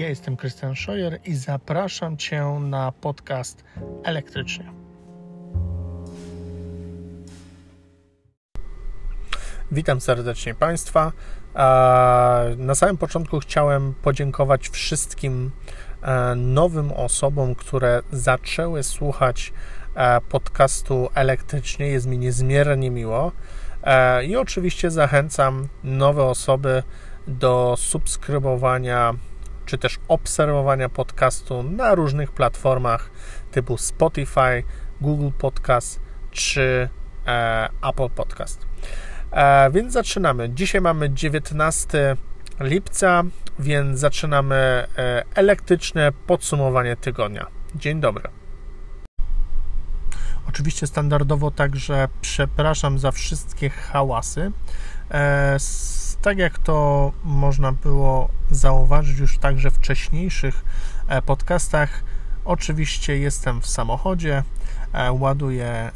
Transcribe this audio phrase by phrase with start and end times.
[0.00, 3.64] Ja jestem Krystian Szojer i zapraszam Cię na podcast
[4.04, 4.72] Elektrycznie.
[9.72, 11.12] Witam serdecznie Państwa.
[12.56, 15.50] Na samym początku chciałem podziękować wszystkim
[16.02, 19.52] e, nowym osobom, które zaczęły słuchać
[19.94, 21.86] e, podcastu elektrycznie.
[21.86, 23.32] Jest mi niezmiernie miło.
[23.82, 26.82] E, I oczywiście zachęcam nowe osoby
[27.26, 29.14] do subskrybowania
[29.70, 33.10] czy też obserwowania podcastu na różnych platformach
[33.50, 34.62] typu Spotify,
[35.00, 36.88] Google Podcast czy
[37.26, 38.66] e, Apple Podcast.
[39.32, 40.50] E, więc zaczynamy.
[40.50, 42.16] Dzisiaj mamy 19
[42.60, 43.22] lipca,
[43.58, 47.46] więc zaczynamy e, elektryczne podsumowanie tygodnia.
[47.74, 48.28] Dzień dobry.
[50.48, 54.52] Oczywiście standardowo także przepraszam za wszystkie hałasy.
[55.10, 55.56] E,
[56.22, 60.64] tak jak to można było zauważyć już także w wcześniejszych
[61.08, 62.04] e, podcastach,
[62.44, 64.42] oczywiście jestem w samochodzie,
[64.92, 65.90] e, ładuję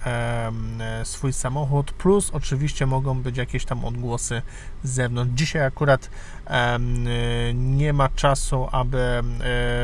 [1.04, 4.42] swój samochód, plus oczywiście mogą być jakieś tam odgłosy
[4.82, 5.34] z zewnątrz.
[5.34, 6.10] Dzisiaj akurat
[7.54, 9.22] nie ma czasu, aby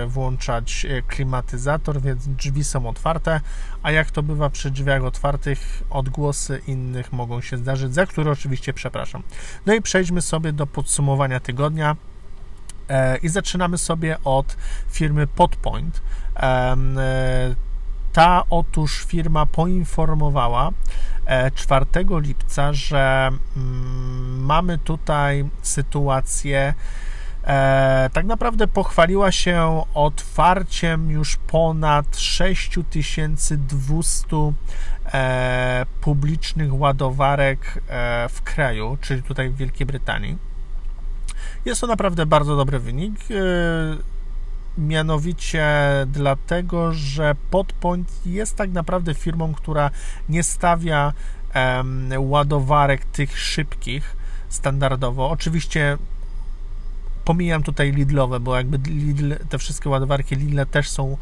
[0.07, 3.41] włączać klimatyzator, więc drzwi są otwarte,
[3.83, 8.73] a jak to bywa przy drzwiach otwartych, odgłosy innych mogą się zdarzyć, za które oczywiście
[8.73, 9.23] przepraszam.
[9.67, 11.97] No i przejdźmy sobie do podsumowania tygodnia.
[12.91, 14.57] E, I zaczynamy sobie od
[14.89, 16.03] firmy Podpoint.
[16.37, 16.77] E,
[18.13, 20.71] ta otóż firma poinformowała
[21.55, 26.75] 4 e, lipca, że mm, mamy tutaj sytuację,
[28.13, 34.53] tak naprawdę pochwaliła się otwarciem już ponad 6200
[36.01, 37.83] publicznych ładowarek
[38.29, 40.50] w kraju, czyli tutaj w Wielkiej Brytanii.
[41.65, 43.15] Jest to naprawdę bardzo dobry wynik.
[43.31, 43.35] E,
[44.79, 45.67] mianowicie
[46.07, 49.91] dlatego, że Podpoint jest tak naprawdę firmą, która
[50.29, 51.13] nie stawia
[52.19, 54.17] ładowarek tych szybkich
[54.49, 55.31] standardowo.
[55.31, 55.99] Oczywiście
[57.25, 61.17] pomijam tutaj Lidlowe, bo jakby Lidl, te wszystkie ładowarki Lidl też są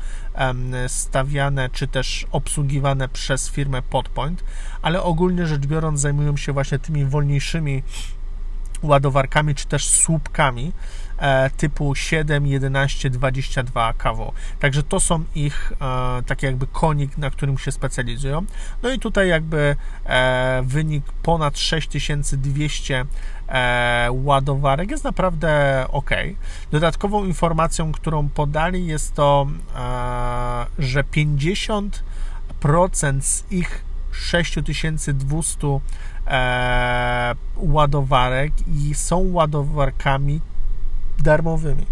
[0.87, 4.45] stawiane czy też obsługiwane przez firmę Podpoint,
[4.83, 7.83] ale ogólnie rzecz biorąc zajmują się właśnie tymi wolniejszymi
[8.83, 10.73] ładowarkami czy też słupkami
[11.19, 14.33] e, typu 7, 11, 22 kW.
[14.61, 18.45] Także to są ich e, taki jakby konik, na którym się specjalizują.
[18.83, 23.05] No i tutaj jakby e, wynik ponad 6200
[24.11, 26.11] ładowarek jest naprawdę ok.
[26.71, 29.47] Dodatkową informacją, którą podali jest to,
[30.79, 31.91] że 50%
[33.21, 35.81] z ich 6200
[36.29, 40.41] e, ładowarek i są ładowarkami
[41.19, 41.87] darmowymi.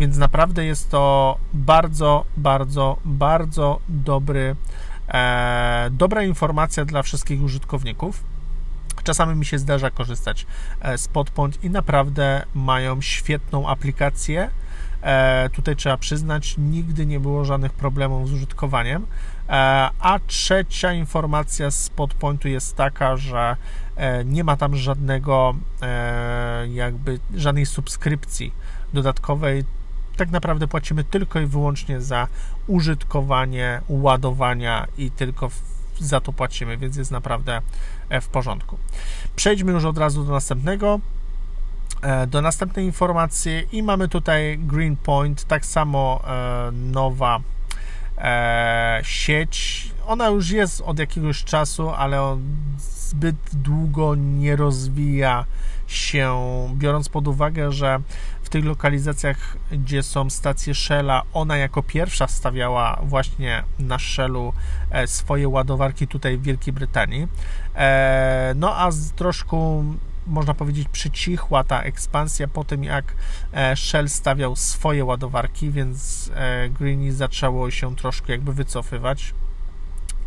[0.00, 4.56] Więc naprawdę jest to bardzo, bardzo, bardzo dobry,
[5.08, 8.24] e, dobra informacja dla wszystkich użytkowników.
[9.04, 10.46] Czasami mi się zdarza korzystać
[10.80, 14.50] e, z Podpoint i naprawdę mają świetną aplikację.
[15.04, 19.06] E, tutaj trzeba przyznać, nigdy nie było żadnych problemów z użytkowaniem.
[19.48, 19.52] E,
[20.00, 23.56] a trzecia informacja z podpointu jest taka, że
[23.96, 25.54] e, nie ma tam żadnego,
[26.68, 28.52] jakby żadnej subskrypcji
[28.92, 29.64] dodatkowej.
[30.16, 32.28] Tak naprawdę płacimy tylko i wyłącznie za
[32.66, 35.50] użytkowanie, ładowania i tylko
[36.00, 37.62] za to płacimy, więc jest naprawdę
[38.20, 38.78] w porządku.
[39.36, 41.00] Przejdźmy już od razu do następnego
[42.26, 46.22] do następnej informacji i mamy tutaj Greenpoint, tak samo
[46.72, 47.40] nowa
[48.18, 49.84] e, sieć.
[50.06, 52.38] Ona już jest od jakiegoś czasu, ale
[52.78, 55.44] zbyt długo nie rozwija
[55.86, 56.38] się,
[56.74, 58.00] biorąc pod uwagę, że
[58.42, 64.52] w tych lokalizacjach, gdzie są stacje Shella, ona jako pierwsza stawiała właśnie na Shellu
[64.90, 67.28] e, swoje ładowarki tutaj w Wielkiej Brytanii.
[67.74, 69.84] E, no a z troszkę
[70.26, 73.14] można powiedzieć, przycichła ta ekspansja po tym, jak
[73.52, 79.34] e, Shell stawiał swoje ładowarki, więc e, Greeny zaczęło się troszkę jakby wycofywać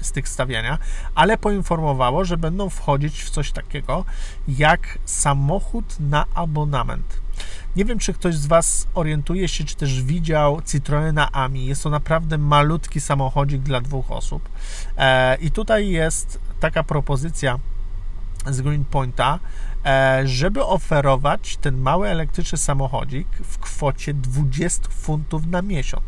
[0.01, 0.77] z tych stawiania,
[1.16, 4.06] ale poinformowało, że będą wchodzić w coś takiego
[4.48, 7.19] jak samochód na abonament.
[7.75, 11.66] Nie wiem, czy ktoś z Was orientuje się, czy też widział Citroena Ami.
[11.66, 14.50] Jest to naprawdę malutki samochodzik dla dwóch osób.
[14.98, 17.60] E, I tutaj jest taka propozycja
[18.45, 19.39] z Greenpointa,
[20.24, 26.03] żeby oferować ten mały elektryczny samochodzik w kwocie 20 funtów na miesiąc.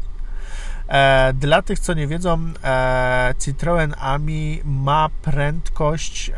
[0.87, 6.31] E, dla tych, co nie wiedzą, e, Citroen Ami ma prędkość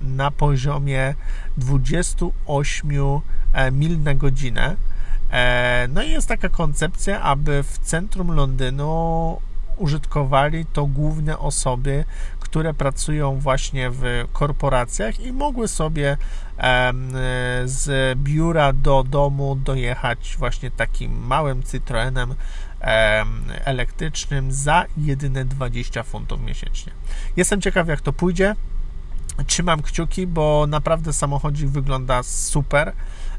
[0.00, 1.14] na poziomie
[1.56, 3.22] 28
[3.72, 4.76] mil na godzinę
[5.88, 9.40] No i jest taka koncepcja, aby w centrum Londynu
[9.76, 12.04] użytkowali to główne osoby,
[12.40, 16.16] które pracują właśnie w korporacjach i mogły sobie
[17.64, 22.34] z biura do domu dojechać właśnie takim małym Citroenem
[23.64, 26.92] elektrycznym za jedyne 20 funtów miesięcznie.
[27.36, 28.54] Jestem ciekaw, jak to pójdzie.
[29.46, 32.92] Trzymam kciuki, bo naprawdę samochodzik wygląda super,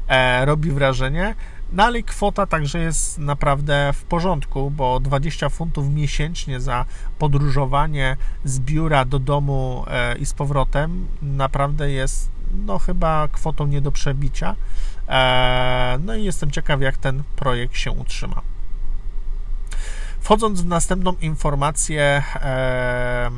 [0.08, 1.34] e, robi wrażenie.
[1.72, 6.84] No ale kwota także jest naprawdę w porządku, bo 20 funtów miesięcznie za
[7.18, 12.30] podróżowanie z biura do domu e, i z powrotem naprawdę jest
[12.66, 14.56] no chyba kwotą nie do przebicia.
[15.08, 18.42] E, no i jestem ciekaw, jak ten projekt się utrzyma.
[20.20, 23.30] Wchodząc w następną informację, e,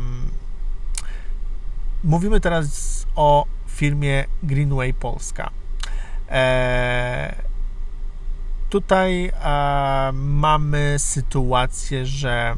[2.05, 5.51] mówimy teraz o firmie Greenway Polska.
[8.71, 12.57] Tutaj e, mamy sytuację, że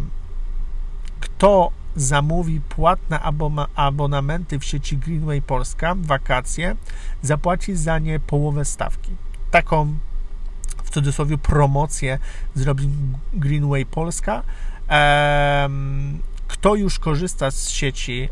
[1.21, 3.21] kto zamówi płatne
[3.75, 6.77] abonamenty w sieci Greenway Polska, wakacje,
[7.23, 9.11] zapłaci za nie połowę stawki.
[9.51, 9.95] Taką
[10.85, 12.19] w cudzysłowie promocję
[12.55, 12.89] zrobi
[13.33, 14.43] Greenway Polska.
[16.49, 18.29] Kto już korzysta z sieci,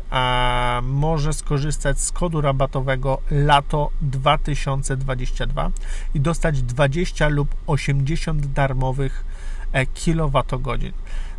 [0.83, 5.71] może skorzystać z kodu rabatowego LATO 2022
[6.13, 9.25] i dostać 20 lub 80 darmowych
[9.71, 10.91] e, kilowatogodzin.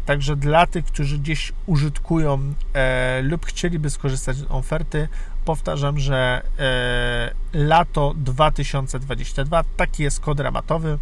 [0.06, 5.08] Także dla tych, którzy gdzieś użytkują e, lub chcieliby skorzystać z oferty,
[5.44, 10.98] powtarzam, że e, lato 2022 taki jest kod rabatowy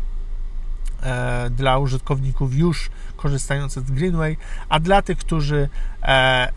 [1.02, 4.36] e, dla użytkowników już korzystających z Greenway,
[4.68, 5.68] a dla tych, którzy
[6.02, 6.52] e,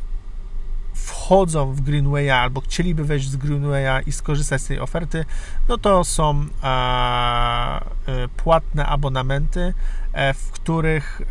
[0.95, 5.25] wchodzą w Greenwaya albo chcieliby wejść z Greenwaya i skorzystać z tej oferty,
[5.67, 9.73] no to są e, e, płatne abonamenty,
[10.13, 11.21] e, w których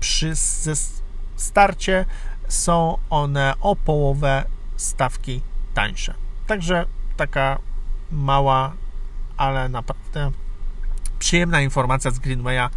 [0.00, 0.32] przy
[1.36, 2.04] starcie
[2.48, 4.44] są one o połowę
[4.76, 5.40] stawki
[5.74, 6.14] tańsze.
[6.46, 6.86] Także
[7.16, 7.58] taka
[8.12, 8.72] mała,
[9.36, 10.30] ale naprawdę
[11.18, 12.68] przyjemna informacja z Greenwaya,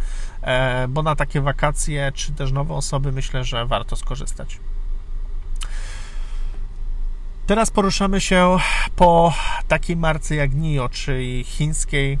[0.88, 4.60] bo na takie wakacje czy też nowe osoby myślę, że warto skorzystać.
[7.46, 8.56] Teraz poruszamy się
[8.96, 9.34] po
[9.68, 12.18] takiej marce jak NIO, czyli chińskiej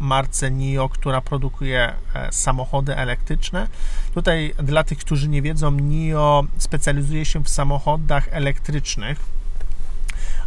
[0.00, 3.68] marce NIO, która produkuje e, samochody elektryczne.
[4.14, 9.18] Tutaj dla tych, którzy nie wiedzą, NIO specjalizuje się w samochodach elektrycznych,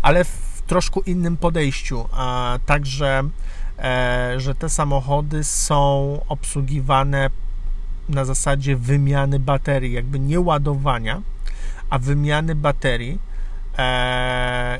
[0.01, 2.09] ale w troszkę innym podejściu.
[2.65, 3.23] Także,
[3.79, 7.29] e, że te samochody są obsługiwane
[8.09, 11.21] na zasadzie wymiany baterii, jakby nie ładowania,
[11.89, 13.27] a wymiany baterii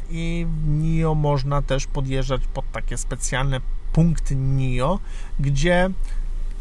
[0.10, 3.62] I w NIO można też podjeżdżać pod takie specjalne
[3.94, 5.00] punkty NIO,
[5.40, 5.90] gdzie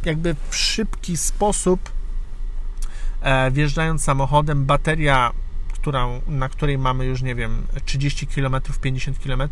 [0.05, 1.91] jakby w szybki sposób
[3.21, 5.33] e, wjeżdżając samochodem, bateria,
[6.27, 9.43] na której mamy już, nie wiem, 30 km, 50 km,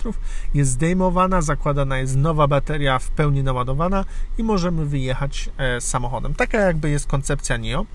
[0.54, 4.04] jest zdejmowana, zakładana jest nowa bateria w pełni naładowana
[4.38, 6.34] i możemy wyjechać e, samochodem.
[6.34, 7.86] Taka jakby jest koncepcja NIO.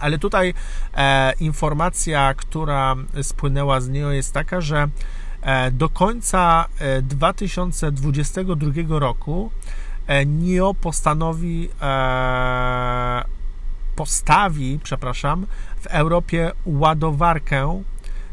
[0.00, 0.54] Ale tutaj
[0.94, 4.88] e, informacja, która spłynęła z niego jest taka, że
[5.42, 6.64] e, do końca
[7.02, 9.50] 2022 e, roku
[10.06, 11.68] e, NIO postanowi
[13.96, 15.46] postawi, przepraszam,
[15.80, 17.82] w Europie ładowarkę,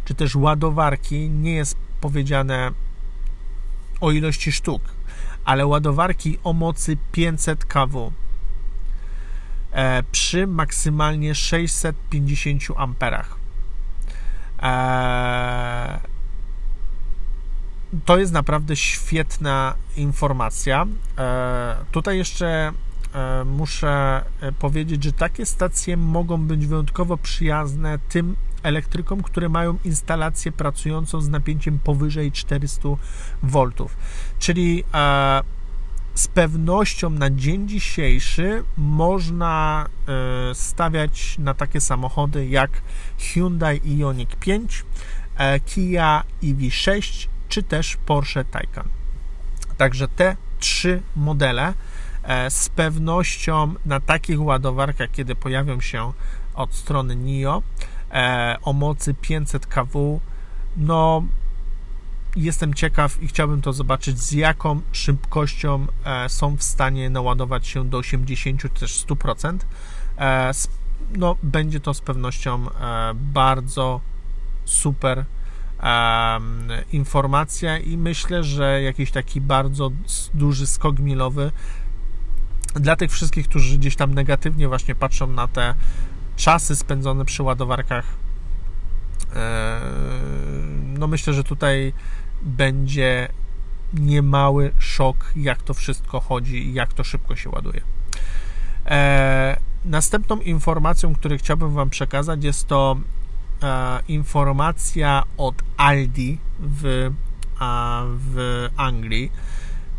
[0.06, 2.72] czy też ładowarki, nie jest powiedziane
[4.02, 4.82] o ilości sztuk,
[5.46, 8.12] ale ładowarki o mocy 500 kW
[10.12, 13.36] przy maksymalnie 650 amperach.
[14.64, 16.00] E,
[18.06, 20.86] to jest naprawdę świetna informacja.
[21.18, 22.72] E, tutaj jeszcze
[23.46, 24.22] muszę
[24.60, 31.30] powiedzieć, że takie stacje mogą być wyjątkowo przyjazne tym elektrykom, które mają instalację pracującą z
[31.30, 32.90] napięciem powyżej 400
[33.44, 33.70] V.
[34.40, 34.84] Czyli
[36.14, 42.72] z pewnością na dzień dzisiejszy można e, stawiać na takie samochody jak
[43.20, 44.86] Hyundai Ioniq 5,
[45.38, 48.88] e, Kia EV6 czy też Porsche Taycan.
[49.78, 51.74] Także te trzy modele
[52.24, 56.14] e, z pewnością na takich ładowarkach, kiedy pojawią się
[56.56, 57.62] od strony NIO
[58.62, 60.20] o mocy 500 kW,
[60.78, 61.24] no
[62.36, 67.90] jestem ciekaw i chciałbym to zobaczyć, z jaką szybkością e, są w stanie naładować się
[67.90, 69.58] do 80 czy też 100%.
[70.18, 70.52] E,
[71.18, 74.02] no, będzie to z pewnością e, bardzo
[74.66, 75.26] super
[76.92, 79.92] informacja i myślę, że jakiś taki bardzo
[80.34, 81.52] duży skok milowy
[82.76, 85.74] Dla tych wszystkich, którzy gdzieś tam negatywnie właśnie patrzą na te
[86.36, 88.06] czasy spędzone przy ładowarkach,
[90.84, 91.94] no myślę, że tutaj
[92.44, 93.28] będzie
[93.94, 97.82] niemały szok, jak to wszystko chodzi i jak to szybko się ładuje.
[98.86, 102.98] E, następną informacją, którą chciałbym Wam przekazać, jest to
[103.64, 107.12] e, informacja od Aldi w,
[108.18, 109.32] w Anglii.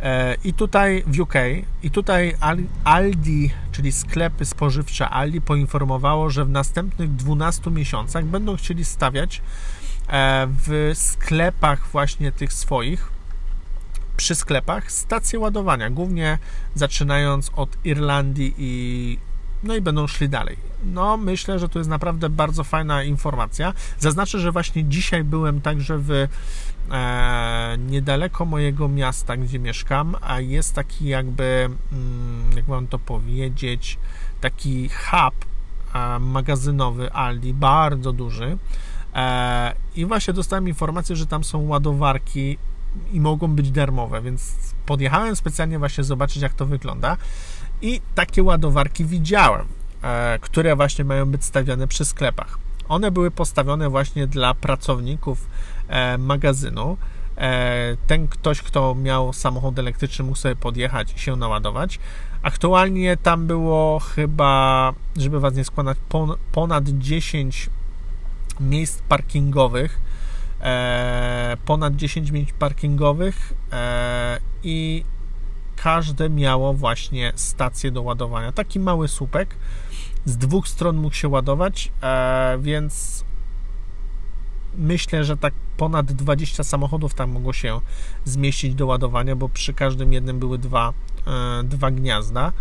[0.01, 1.35] E, I tutaj w UK,
[1.83, 2.37] i tutaj
[2.85, 9.43] Aldi, czyli sklepy spożywcze Aldi, poinformowało, że w następnych 12 miesiącach będą chcieli stawiać
[10.67, 13.11] w sklepach właśnie tych swoich
[14.17, 16.39] przy sklepach stacje ładowania, głównie
[16.75, 19.19] zaczynając od Irlandii i
[19.65, 20.57] no i będą szli dalej.
[20.85, 23.73] No, myślę, że to jest naprawdę bardzo fajna informacja.
[23.99, 26.11] Zaznaczę, że właśnie dzisiaj byłem także w
[26.91, 33.99] e, niedaleko mojego miasta, gdzie mieszkam, a jest taki jakby, mm, jak mam to powiedzieć,
[34.41, 35.35] taki hub
[35.95, 38.59] e, magazynowy Aldi, bardzo duży.
[39.15, 42.59] E, I właśnie dostałem informację, że tam są ładowarki
[43.13, 44.57] i mogą być darmowe, więc
[44.87, 47.17] podjechałem specjalnie właśnie zobaczyć, jak to wygląda
[47.83, 49.67] i takie ładowarki widziałem,
[50.03, 52.59] e, które właśnie mają być stawiane przy sklepach.
[52.89, 55.47] One były postawione właśnie dla pracowników
[55.89, 56.97] e, magazynu.
[58.07, 61.99] Ten ktoś, kto miał samochód elektryczny, mógł sobie podjechać i się naładować.
[62.43, 65.99] Aktualnie tam było chyba, żeby Was nie skłamać,
[66.53, 67.71] ponad 10
[68.61, 70.01] miejsc parkingowych
[70.65, 75.05] E, ponad 10 miejsc parkingowych e, i
[75.77, 78.53] każde miało właśnie stację do ładowania.
[78.53, 79.57] Taki mały słupek
[80.25, 83.25] z dwóch stron mógł się ładować, e, więc
[84.79, 87.81] myślę, że tak ponad 20 samochodów tam mogło się
[88.25, 90.93] zmieścić do ładowania, bo przy każdym jednym były dwa,
[91.65, 92.53] dwa gniazda.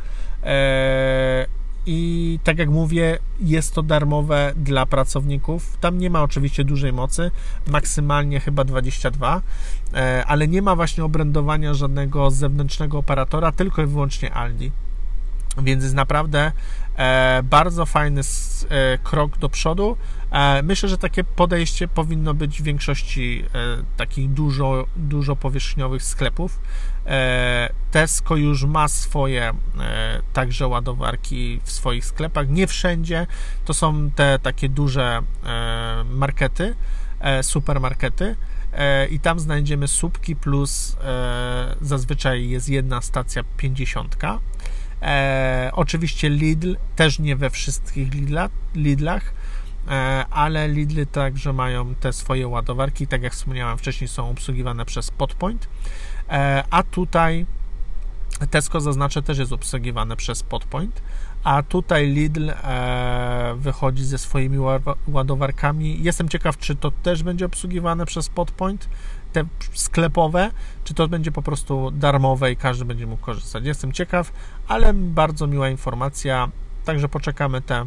[1.85, 5.77] I tak jak mówię, jest to darmowe dla pracowników.
[5.77, 7.31] Tam nie ma oczywiście dużej mocy,
[7.67, 9.41] maksymalnie chyba 22,
[9.93, 14.71] e, ale nie ma właśnie obrędowania żadnego zewnętrznego operatora, tylko i wyłącznie Aldi.
[15.57, 16.51] Więc jest naprawdę
[17.43, 18.21] bardzo fajny
[18.69, 19.97] e, krok do przodu.
[20.63, 23.45] Myślę, że takie podejście powinno być w większości
[23.97, 26.59] takich dużo, dużo powierzchniowych sklepów.
[27.91, 29.53] Tesco już ma swoje
[30.33, 32.49] także ładowarki w swoich sklepach.
[32.49, 33.27] Nie wszędzie
[33.65, 35.21] to są te takie duże
[36.09, 36.75] markety,
[37.41, 38.35] supermarkety
[39.09, 40.97] i tam znajdziemy słupki plus
[41.81, 44.15] zazwyczaj jest jedna stacja 50
[45.03, 49.33] E, oczywiście Lidl, też nie we wszystkich Lidla, Lidlach,
[49.87, 55.11] e, ale Lidly także mają te swoje ładowarki, tak jak wspomniałem wcześniej, są obsługiwane przez
[55.11, 55.67] Podpoint,
[56.29, 57.45] e, a tutaj
[58.51, 61.01] Tesco zaznaczę też jest obsługiwane przez Podpoint,
[61.43, 64.57] a tutaj Lidl e, wychodzi ze swoimi
[65.07, 66.03] ładowarkami.
[66.03, 68.89] Jestem ciekaw, czy to też będzie obsługiwane przez Podpoint,
[69.33, 70.51] te sklepowe,
[70.83, 73.65] czy to będzie po prostu darmowe i każdy będzie mógł korzystać.
[73.65, 74.31] Jestem ciekaw,
[74.67, 76.49] ale bardzo miła informacja,
[76.85, 77.85] także poczekamy te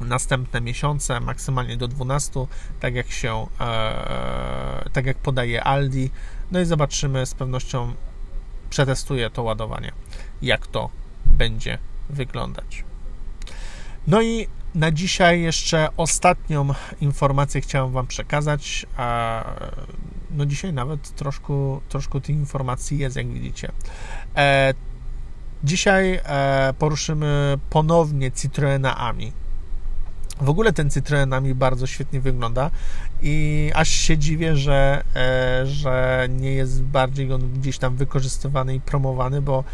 [0.00, 2.46] następne miesiące, maksymalnie do 12,
[2.80, 6.10] tak jak się, e, tak jak podaje Aldi,
[6.50, 7.92] no i zobaczymy, z pewnością
[8.70, 9.92] przetestuję to ładowanie,
[10.42, 10.90] jak to
[11.26, 11.78] będzie
[12.10, 12.84] wyglądać.
[14.06, 16.68] No i na dzisiaj jeszcze ostatnią
[17.00, 18.86] informację chciałem Wam przekazać.
[20.34, 23.72] No dzisiaj nawet troszkę, troszkę tych informacji jest, jak widzicie.
[24.36, 24.74] E,
[25.64, 29.32] dzisiaj e, poruszymy ponownie Citroena Ami.
[30.40, 32.70] W ogóle ten Citroen Ami bardzo świetnie wygląda
[33.22, 38.80] i aż się dziwię, że, e, że nie jest bardziej on gdzieś tam wykorzystywany i
[38.80, 39.64] promowany, bo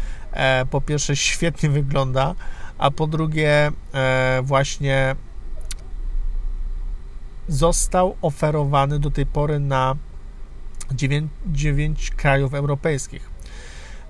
[0.69, 2.35] po pierwsze świetnie wygląda,
[2.77, 3.71] a po drugie
[4.43, 5.15] właśnie
[7.47, 9.95] został oferowany do tej pory na
[10.95, 13.29] 9, 9 krajów europejskich.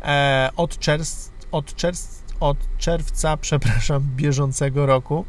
[0.01, 1.73] E, od, czerwca, od,
[2.39, 5.25] od czerwca przepraszam, bieżącego roku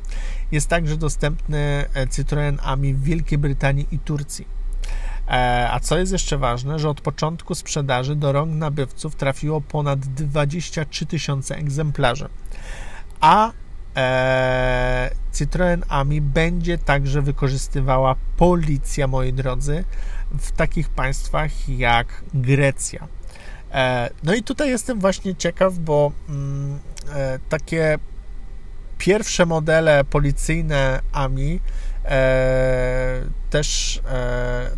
[0.53, 4.47] jest także dostępny e, Citroen Ami w Wielkiej Brytanii i Turcji.
[5.29, 10.01] E, a co jest jeszcze ważne, że od początku sprzedaży do rąk nabywców trafiło ponad
[10.01, 12.29] 23 tysiące egzemplarzy.
[13.21, 13.53] A
[13.97, 19.85] e, Citroen Ami będzie także wykorzystywała policja, moi drodzy,
[20.39, 23.09] w takich państwach jak Grecja.
[23.73, 26.79] E, no i tutaj jestem właśnie ciekaw, bo mm,
[27.15, 27.99] e, takie
[28.99, 31.61] pierwsze modele policyjne AMI
[32.05, 34.01] e, też,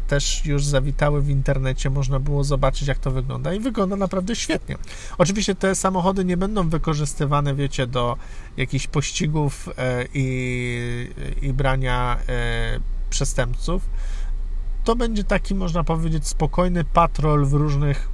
[0.09, 4.77] też już zawitały w internecie, można było zobaczyć, jak to wygląda i wygląda naprawdę świetnie.
[5.19, 8.17] Oczywiście te samochody nie będą wykorzystywane, wiecie, do
[8.57, 9.69] jakichś pościgów
[10.15, 11.09] i,
[11.43, 12.19] i brania
[13.11, 13.83] przestępców.
[14.85, 18.09] To będzie taki, można powiedzieć, spokojny patrol w różnych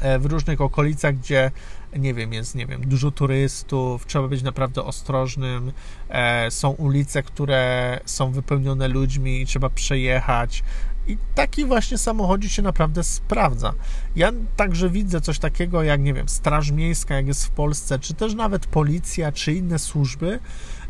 [0.00, 1.50] e, w różnych okolicach, gdzie
[1.96, 5.72] nie wiem, jest, nie wiem, dużo turystów, trzeba być naprawdę ostrożnym,
[6.08, 10.62] e, są ulice, które są wypełnione ludźmi i trzeba przejechać.
[11.06, 13.72] I taki właśnie samochodzik się naprawdę sprawdza.
[14.16, 18.14] Ja także widzę coś takiego jak, nie wiem, Straż Miejska, jak jest w Polsce, czy
[18.14, 20.38] też nawet policja, czy inne służby,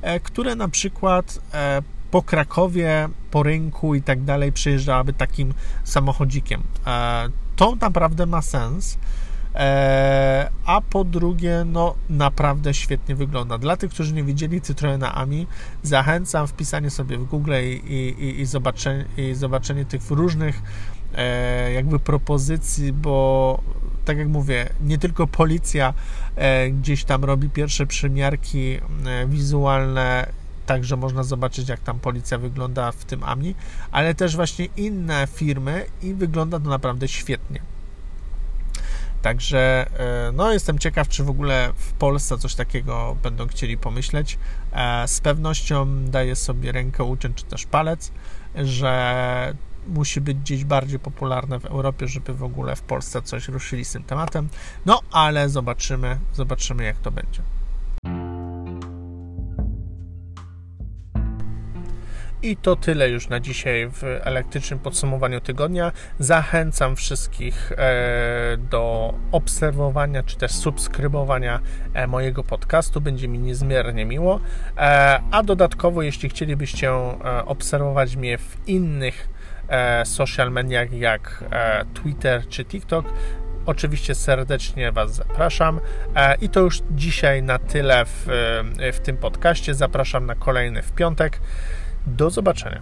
[0.02, 1.38] e, które na przykład
[2.10, 6.62] po Krakowie, po rynku i tak dalej przejeżdżałaby takim samochodzikiem.
[6.86, 8.98] E, to naprawdę ma sens.
[9.54, 13.58] E, a po drugie, no naprawdę świetnie wygląda.
[13.58, 15.46] Dla tych, którzy nie widzieli Citroena Ami,
[15.82, 20.62] zachęcam wpisanie sobie w Google i, i, i, zobaczenie, i zobaczenie tych różnych
[21.14, 23.60] e, jakby propozycji, bo
[24.04, 25.94] tak jak mówię, nie tylko policja
[26.72, 28.78] gdzieś tam robi pierwsze przymiarki
[29.26, 30.26] wizualne
[30.70, 33.54] także można zobaczyć, jak tam policja wygląda w tym AMI,
[33.90, 37.60] ale też właśnie inne firmy i wygląda to naprawdę świetnie.
[39.22, 39.86] Także
[40.28, 44.38] e, no, jestem ciekaw, czy w ogóle w Polsce coś takiego będą chcieli pomyśleć.
[44.72, 48.12] E, z pewnością daję sobie rękę uciąć, czy też palec,
[48.54, 49.54] że
[49.86, 53.92] musi być gdzieś bardziej popularne w Europie, żeby w ogóle w Polsce coś ruszyli z
[53.92, 54.48] tym tematem.
[54.86, 57.42] No, ale zobaczymy, zobaczymy jak to będzie.
[62.42, 65.92] I to tyle już na dzisiaj w elektrycznym podsumowaniu tygodnia.
[66.18, 71.60] Zachęcam wszystkich e, do obserwowania czy też subskrybowania
[71.94, 73.00] e, mojego podcastu.
[73.00, 74.40] Będzie mi niezmiernie miło.
[74.76, 76.92] E, a dodatkowo, jeśli chcielibyście
[77.46, 79.28] obserwować mnie w innych
[80.04, 81.44] social mediach jak
[81.94, 83.06] Twitter czy TikTok,
[83.66, 85.80] Oczywiście serdecznie Was zapraszam.
[86.40, 88.26] I to już dzisiaj na tyle w,
[88.92, 89.74] w tym podcaście.
[89.74, 91.40] Zapraszam na kolejny w piątek.
[92.06, 92.80] Do zobaczenia.